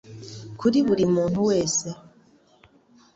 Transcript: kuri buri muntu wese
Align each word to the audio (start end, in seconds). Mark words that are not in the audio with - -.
kuri 0.59 0.77
buri 0.87 1.03
muntu 1.15 1.39
wese 1.49 1.87